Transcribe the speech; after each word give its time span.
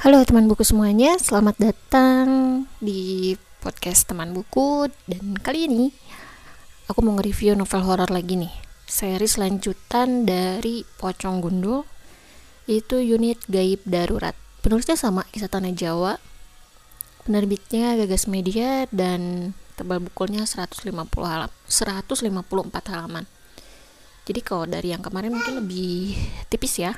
Halo 0.00 0.24
teman 0.24 0.48
buku 0.48 0.64
semuanya, 0.64 1.20
selamat 1.20 1.60
datang 1.60 2.24
di 2.80 3.36
podcast 3.60 4.08
teman 4.08 4.32
buku. 4.32 4.88
Dan 5.04 5.36
kali 5.36 5.68
ini 5.68 5.92
aku 6.88 7.04
mau 7.04 7.20
nge-review 7.20 7.52
novel 7.52 7.84
horor 7.84 8.08
lagi 8.08 8.40
nih. 8.40 8.48
Series 8.88 9.36
lanjutan 9.36 10.24
dari 10.24 10.88
Pocong 10.96 11.44
Gundul. 11.44 11.84
Itu 12.64 12.96
unit 12.96 13.44
gaib 13.44 13.84
darurat. 13.84 14.32
Penulisnya 14.64 14.96
sama, 14.96 15.28
kisah 15.28 15.52
tanah 15.52 15.76
Jawa. 15.76 16.16
Penerbitnya 17.28 17.92
Gagas 18.00 18.24
Media 18.24 18.88
dan 18.88 19.52
tebal 19.76 20.00
bukulnya 20.00 20.48
150 20.48 20.96
halaman 21.28 21.52
154 21.68 22.88
halaman. 22.88 23.28
Jadi 24.24 24.40
kalau 24.40 24.64
dari 24.64 24.96
yang 24.96 25.04
kemarin 25.04 25.36
mungkin 25.36 25.60
lebih 25.60 26.16
tipis 26.48 26.80
ya 26.80 26.96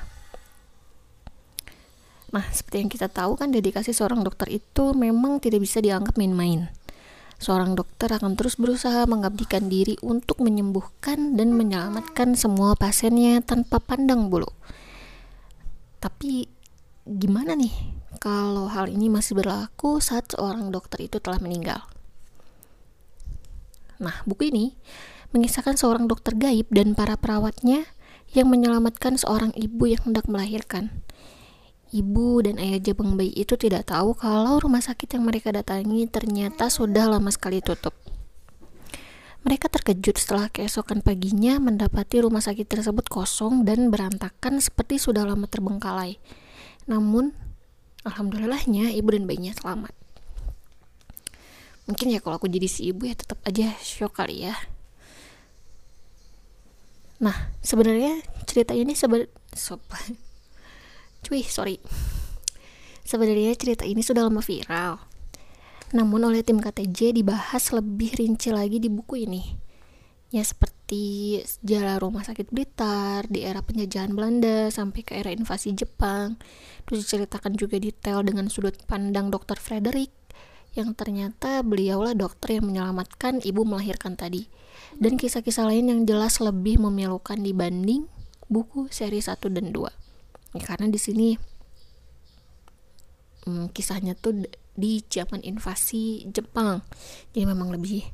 Nah, 2.33 2.49
seperti 2.49 2.77
yang 2.81 2.91
kita 2.91 3.13
tahu 3.13 3.37
kan 3.37 3.53
dedikasi 3.53 3.93
seorang 3.93 4.25
dokter 4.25 4.49
itu 4.49 4.97
memang 4.97 5.37
tidak 5.37 5.61
bisa 5.61 5.85
dianggap 5.85 6.17
main-main. 6.17 6.73
Seorang 7.37 7.77
dokter 7.77 8.09
akan 8.09 8.41
terus 8.41 8.57
berusaha 8.57 9.05
mengabdikan 9.05 9.69
diri 9.69 10.01
untuk 10.01 10.41
menyembuhkan 10.41 11.37
dan 11.37 11.53
menyelamatkan 11.53 12.33
semua 12.33 12.73
pasiennya 12.73 13.45
tanpa 13.45 13.85
pandang 13.85 14.33
bulu. 14.33 14.49
Tapi 16.01 16.49
gimana 17.05 17.53
nih 17.53 18.01
kalau 18.17 18.71
hal 18.73 18.89
ini 18.89 19.13
masih 19.13 19.37
berlaku 19.37 20.01
saat 20.01 20.33
seorang 20.33 20.73
dokter 20.73 21.05
itu 21.05 21.21
telah 21.21 21.37
meninggal? 21.37 21.85
Nah, 24.01 24.25
buku 24.25 24.49
ini 24.49 24.73
mengisahkan 25.37 25.77
seorang 25.77 26.09
dokter 26.09 26.33
gaib 26.33 26.65
dan 26.73 26.97
para 26.97 27.21
perawatnya 27.21 27.85
yang 28.33 28.49
menyelamatkan 28.49 29.21
seorang 29.21 29.53
ibu 29.53 29.85
yang 29.85 30.01
hendak 30.09 30.25
melahirkan 30.25 31.05
Ibu 31.93 32.49
dan 32.49 32.57
ayah 32.57 32.81
jabang 32.81 33.21
bayi 33.21 33.37
itu 33.37 33.53
tidak 33.61 33.93
tahu 33.93 34.17
kalau 34.17 34.57
rumah 34.57 34.81
sakit 34.81 35.13
yang 35.13 35.29
mereka 35.29 35.53
datangi 35.53 36.09
ternyata 36.09 36.73
sudah 36.73 37.05
lama 37.05 37.29
sekali 37.29 37.61
tutup. 37.61 37.93
Mereka 39.45 39.69
terkejut 39.69 40.17
setelah 40.17 40.49
keesokan 40.49 41.05
paginya 41.05 41.61
mendapati 41.61 42.25
rumah 42.25 42.41
sakit 42.41 42.65
tersebut 42.65 43.13
kosong 43.13 43.69
dan 43.69 43.93
berantakan 43.93 44.57
seperti 44.65 44.97
sudah 44.97 45.29
lama 45.29 45.45
terbengkalai. 45.45 46.17
Namun, 46.89 47.37
alhamdulillahnya 48.09 48.97
ibu 48.97 49.13
dan 49.13 49.29
bayinya 49.29 49.53
selamat. 49.53 49.93
Mungkin 51.85 52.09
ya 52.09 52.25
kalau 52.25 52.41
aku 52.41 52.49
jadi 52.49 52.73
si 52.73 52.89
ibu 52.89 53.05
ya 53.05 53.13
tetap 53.13 53.37
aja 53.45 53.69
shock 53.85 54.17
kali 54.17 54.49
ya. 54.49 54.57
Nah, 57.21 57.53
sebenarnya 57.61 58.25
cerita 58.49 58.73
ini 58.73 58.97
seben 58.97 59.29
Cuy, 61.33 61.49
sorry. 61.49 61.81
Sebenarnya 63.09 63.57
cerita 63.57 63.89
ini 63.89 64.05
sudah 64.05 64.29
lama 64.29 64.45
viral. 64.45 65.01
Namun 65.97 66.29
oleh 66.29 66.45
tim 66.45 66.61
KTJ 66.61 67.17
dibahas 67.17 67.73
lebih 67.73 68.13
rinci 68.21 68.53
lagi 68.53 68.77
di 68.77 68.93
buku 68.93 69.25
ini. 69.25 69.41
Ya 70.29 70.45
seperti 70.45 71.41
sejarah 71.41 72.05
rumah 72.05 72.21
sakit 72.21 72.53
Blitar 72.53 73.33
di 73.33 73.49
era 73.49 73.65
penjajahan 73.65 74.13
Belanda 74.13 74.69
sampai 74.69 75.01
ke 75.09 75.17
era 75.17 75.33
invasi 75.33 75.73
Jepang. 75.73 76.37
Terus 76.85 77.09
diceritakan 77.09 77.57
juga 77.57 77.81
detail 77.81 78.21
dengan 78.21 78.53
sudut 78.53 78.77
pandang 78.85 79.33
Dr. 79.33 79.57
Frederick 79.57 80.13
yang 80.77 80.93
ternyata 80.93 81.65
beliaulah 81.65 82.13
dokter 82.13 82.61
yang 82.61 82.69
menyelamatkan 82.69 83.41
ibu 83.41 83.65
melahirkan 83.65 84.21
tadi. 84.21 84.53
Dan 85.01 85.17
kisah-kisah 85.17 85.65
lain 85.65 85.97
yang 85.97 86.01
jelas 86.05 86.45
lebih 86.45 86.77
memilukan 86.77 87.41
dibanding 87.41 88.05
buku 88.53 88.93
seri 88.93 89.25
1 89.25 89.49
dan 89.49 89.73
2 89.73 90.12
ya, 90.57 90.63
karena 90.65 90.89
di 90.89 91.01
sini 91.01 91.29
hmm, 93.47 93.73
kisahnya 93.75 94.15
tuh 94.17 94.47
di 94.73 95.05
zaman 95.05 95.45
invasi 95.45 96.25
Jepang. 96.33 96.81
Jadi 97.33 97.45
memang 97.45 97.73
lebih 97.73 98.05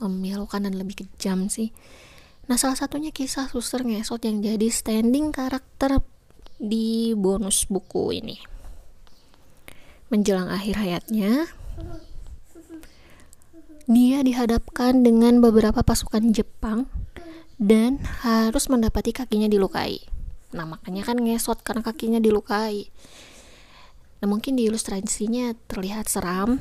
memilukan 0.00 0.64
dan 0.64 0.74
lebih 0.76 1.04
kejam 1.04 1.52
sih. 1.52 1.72
Nah 2.48 2.56
salah 2.56 2.76
satunya 2.76 3.12
kisah 3.12 3.46
suster 3.52 3.84
ngesot 3.84 4.24
yang 4.24 4.40
jadi 4.40 4.68
standing 4.72 5.30
karakter 5.30 6.00
di 6.56 7.12
bonus 7.14 7.68
buku 7.68 8.16
ini. 8.16 8.36
Menjelang 10.10 10.50
akhir 10.50 10.82
hayatnya 10.82 11.46
dia 13.90 14.22
dihadapkan 14.22 15.02
dengan 15.02 15.42
beberapa 15.42 15.82
pasukan 15.82 16.30
Jepang 16.30 16.86
dan 17.58 17.98
harus 18.22 18.70
mendapati 18.70 19.10
kakinya 19.10 19.50
dilukai 19.50 20.19
nah 20.50 20.66
makanya 20.66 21.06
kan 21.06 21.18
ngesot 21.18 21.62
karena 21.62 21.82
kakinya 21.82 22.18
dilukai. 22.18 22.90
Nah 24.20 24.26
mungkin 24.28 24.58
di 24.58 24.68
ilustrasinya 24.68 25.54
terlihat 25.70 26.10
seram 26.10 26.60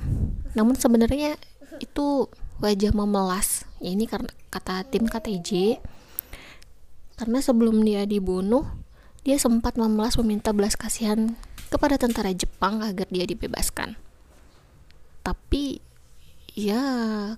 namun 0.53 0.77
sebenarnya 0.77 1.35
itu 1.81 2.29
wajah 2.61 2.93
memelas. 2.93 3.65
Ya 3.81 3.95
ini 3.95 4.05
karena 4.05 4.29
kata 4.53 4.85
tim 4.87 5.09
KTJ 5.09 5.81
karena 7.19 7.39
sebelum 7.43 7.83
dia 7.83 8.07
dibunuh 8.07 8.63
dia 9.27 9.35
sempat 9.35 9.75
memelas 9.75 10.15
meminta 10.15 10.55
belas 10.55 10.79
kasihan 10.79 11.35
kepada 11.67 11.99
tentara 11.99 12.31
Jepang 12.31 12.81
agar 12.81 13.09
dia 13.11 13.27
dibebaskan. 13.27 13.99
Tapi 15.25 15.83
ya 16.55 16.81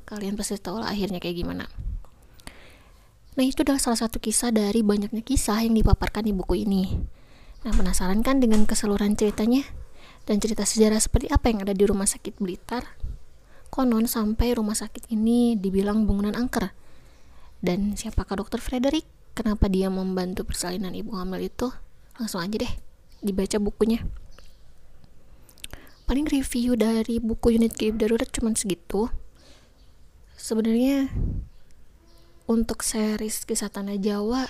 kalian 0.08 0.34
pasti 0.40 0.58
tahu 0.58 0.82
lah 0.82 0.90
akhirnya 0.90 1.22
kayak 1.22 1.46
gimana 1.46 1.70
Nah, 3.32 3.48
itu 3.48 3.64
adalah 3.64 3.80
salah 3.80 3.96
satu 3.96 4.20
kisah 4.20 4.52
dari 4.52 4.84
banyaknya 4.84 5.24
kisah 5.24 5.64
yang 5.64 5.72
dipaparkan 5.72 6.28
di 6.28 6.36
buku 6.36 6.68
ini. 6.68 7.00
Nah, 7.64 7.72
penasaran 7.72 8.20
kan 8.26 8.44
dengan 8.44 8.68
keseluruhan 8.68 9.16
ceritanya? 9.16 9.64
Dan 10.28 10.44
cerita 10.44 10.68
sejarah 10.68 11.00
seperti 11.00 11.32
apa 11.32 11.48
yang 11.48 11.64
ada 11.64 11.72
di 11.72 11.88
rumah 11.88 12.06
sakit 12.06 12.38
Blitar? 12.44 12.84
Konon 13.72 14.04
sampai 14.04 14.52
rumah 14.52 14.76
sakit 14.76 15.08
ini 15.16 15.56
dibilang 15.56 16.04
bangunan 16.04 16.36
angker. 16.36 16.76
Dan 17.64 17.96
siapakah 17.96 18.44
dokter 18.44 18.60
Frederick? 18.60 19.08
Kenapa 19.32 19.72
dia 19.72 19.88
membantu 19.88 20.44
persalinan 20.44 20.92
ibu 20.92 21.16
hamil 21.16 21.48
itu? 21.48 21.72
Langsung 22.20 22.44
aja 22.44 22.52
deh, 22.60 22.74
dibaca 23.24 23.58
bukunya. 23.64 24.04
Paling 26.04 26.28
review 26.28 26.76
dari 26.76 27.24
buku 27.24 27.56
unit 27.56 27.72
gaib 27.80 27.96
darurat 27.96 28.28
cuma 28.28 28.52
segitu. 28.52 29.08
Sebenarnya 30.36 31.08
untuk 32.52 32.84
series 32.84 33.48
kisah 33.48 33.72
tanah 33.72 33.96
Jawa 33.96 34.44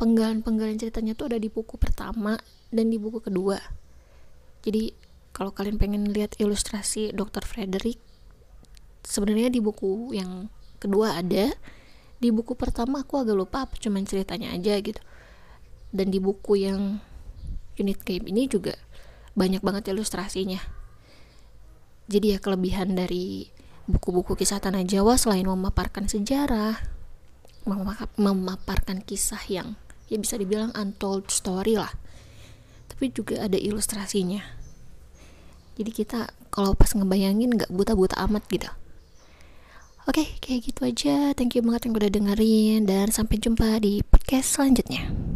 penggalan-penggalan 0.00 0.80
ceritanya 0.80 1.12
tuh 1.12 1.28
ada 1.28 1.36
di 1.36 1.52
buku 1.52 1.76
pertama 1.76 2.40
dan 2.72 2.88
di 2.88 2.96
buku 2.96 3.20
kedua. 3.20 3.60
Jadi 4.64 4.96
kalau 5.36 5.52
kalian 5.52 5.76
pengen 5.76 6.08
lihat 6.08 6.40
ilustrasi 6.40 7.12
Dr. 7.12 7.44
Frederick 7.44 8.00
sebenarnya 9.04 9.52
di 9.52 9.60
buku 9.60 10.16
yang 10.16 10.48
kedua 10.80 11.20
ada. 11.20 11.52
Di 12.16 12.32
buku 12.32 12.56
pertama 12.56 13.04
aku 13.04 13.20
agak 13.20 13.36
lupa 13.36 13.68
apa 13.68 13.76
cuman 13.76 14.08
ceritanya 14.08 14.56
aja 14.56 14.72
gitu. 14.80 15.02
Dan 15.92 16.08
di 16.08 16.16
buku 16.16 16.64
yang 16.64 17.04
unit 17.76 18.00
game 18.00 18.32
ini 18.32 18.48
juga 18.48 18.80
banyak 19.36 19.60
banget 19.60 19.92
ilustrasinya. 19.92 20.58
Jadi 22.08 22.32
ya 22.32 22.38
kelebihan 22.40 22.96
dari 22.96 23.52
buku-buku 23.84 24.36
kisah 24.36 24.60
tanah 24.60 24.84
Jawa 24.84 25.20
selain 25.20 25.44
memaparkan 25.44 26.08
sejarah 26.08 26.80
memaparkan 28.20 29.00
kisah 29.00 29.40
yang 29.48 29.72
ya 30.12 30.20
bisa 30.20 30.36
dibilang 30.36 30.68
untold 30.76 31.32
story 31.32 31.80
lah. 31.80 31.92
Tapi 32.92 33.08
juga 33.08 33.40
ada 33.40 33.56
ilustrasinya. 33.56 34.44
Jadi 35.74 35.90
kita 35.90 36.30
kalau 36.52 36.76
pas 36.76 36.92
ngebayangin 36.92 37.56
nggak 37.56 37.72
buta-buta 37.72 38.20
amat 38.28 38.44
gitu. 38.52 38.68
Oke 40.04 40.36
kayak 40.44 40.60
gitu 40.68 40.80
aja. 40.84 41.32
Thank 41.32 41.56
you 41.56 41.64
banget 41.64 41.88
yang 41.88 41.96
udah 41.96 42.10
dengerin 42.12 42.80
dan 42.84 43.08
sampai 43.08 43.40
jumpa 43.40 43.80
di 43.80 44.04
podcast 44.04 44.60
selanjutnya 44.60 45.33